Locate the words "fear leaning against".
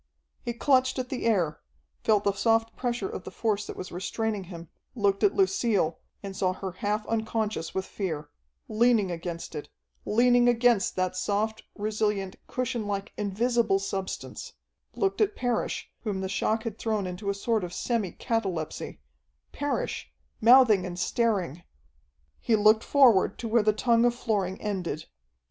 7.85-9.53